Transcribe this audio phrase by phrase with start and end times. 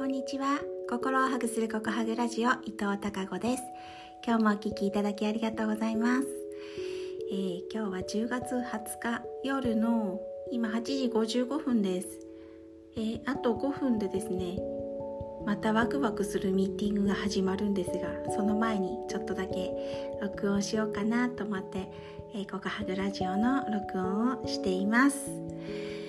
[0.00, 0.58] こんにちは。
[0.88, 3.62] 心をハグするココハグラジオ伊藤孝子です。
[4.26, 6.26] 今日もお聞きいただきありがとうございます、
[7.30, 10.18] えー、今日は10月20日夜の
[10.50, 12.08] 今8時55分です、
[12.96, 14.56] えー、あと5分でですね
[15.44, 19.70] またワクワクするミーティングが始まるんですがその前にちょっとだけ
[20.22, 21.90] 録音しようかなと思って、
[22.34, 25.99] えー、ココハグラジオの録音をしています。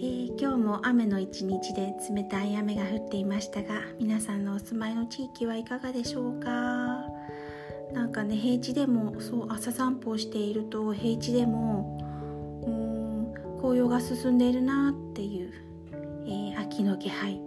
[0.00, 7.04] え、今日も雨の一日で冷たい雨が降っていましたが皆さんのお住まいの地域はいかがでしょうか？
[7.92, 11.98] なんかね平地でもそう朝散歩をしていると平地でも
[12.64, 15.52] うん紅葉が進んでいるなっていう、
[16.26, 17.40] えー、秋の気配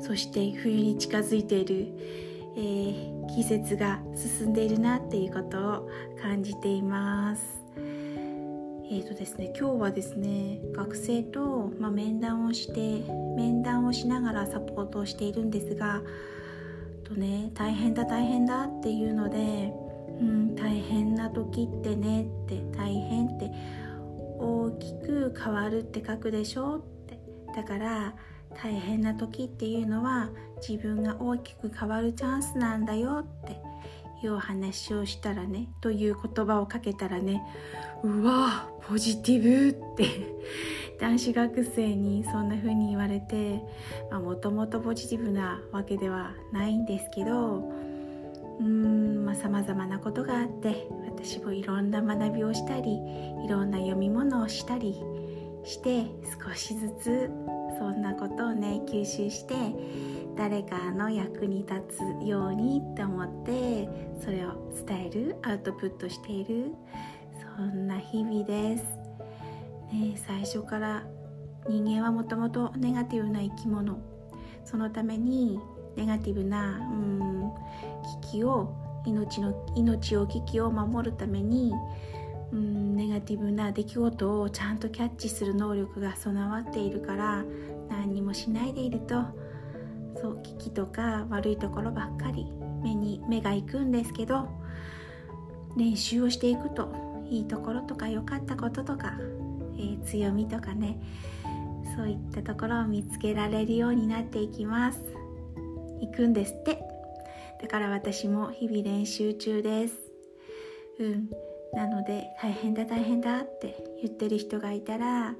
[0.00, 1.94] そして冬に近づいている、
[2.56, 5.88] えー、季節が進んでいるなっていうことを
[6.20, 7.64] 感じています。
[8.88, 13.02] えーとですね、今日はですね学生と、まあ、面談をして
[13.36, 16.02] 面談をしながらサポートをしているんですが
[17.02, 19.72] とね大変だ大変だっていうので、
[20.20, 23.50] うん、大変な時ってねって大変って
[24.38, 26.76] 大きく変わるって書くでしょ？
[26.76, 27.18] って。
[27.56, 28.14] だから
[28.62, 30.30] 大変な時っていうのは
[30.66, 33.65] 自分が大きく変わるチャンスなんだよって。
[34.26, 37.42] いうお話をしたらねという言葉をかけたらね
[38.02, 40.06] うわポジティブって
[41.00, 43.62] 男子学生にそんな風に言われて
[44.10, 47.58] もともとポジティブなわけではないんですけど
[48.58, 52.98] うーんさまざまなことがあって私もいろんな学びをしたり
[53.44, 55.02] いろんな読み物をしたり
[55.64, 56.06] して
[56.42, 57.30] 少しずつ
[57.78, 59.54] そんなことをね吸収して
[60.36, 63.88] 誰かの役に立つようにって思って
[64.22, 66.72] それを伝えるアウトプットしている
[67.56, 68.84] そんな日々です、
[69.92, 71.04] ね、最初から
[71.68, 73.98] 人間はもともとネガティブな生き物。
[74.66, 75.60] そのために
[75.96, 77.52] ネガティブなうん
[78.22, 78.74] 危機を
[79.06, 81.72] 命の命を危機を守るために
[82.52, 87.44] うんネガティブな出来事をちゃんとキャッチする能力が備わっているから
[87.88, 89.22] 何にもしないでいると
[90.20, 92.46] そう危機とか悪いところばっかり
[92.82, 94.48] 目に目が行くんですけど
[95.76, 96.92] 練習をしていくと
[97.28, 99.18] いいところとか良かったこととか、
[99.76, 100.98] えー、強みとかね
[101.96, 105.00] そういったところを見つけられるようになっていきます。
[106.00, 106.82] 行くんですって。
[107.62, 109.94] だから私も日々練習中です。
[111.00, 111.30] うん。
[111.72, 115.34] なので大変だ大変だって言ってる人がいたら、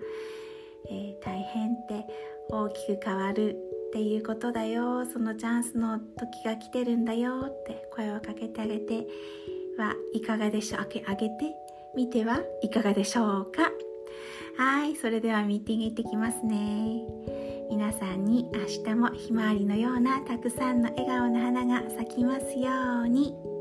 [0.90, 2.06] えー、大変って
[2.48, 3.56] 大きく変わる
[3.88, 5.06] っていうことだよ。
[5.06, 9.06] そのチャンスの時が来てるんだよって声をかけてあげて
[9.78, 10.80] はいかがでしょう。
[10.80, 11.54] あげて
[11.94, 13.70] みてはいかがでしょうか。
[14.56, 17.02] はいそれではミーティング行ってきますね。
[17.70, 22.70] 皆さんに明日もひまわりのようなたくさんの笑顔の花が咲きますよ
[23.04, 23.55] うに。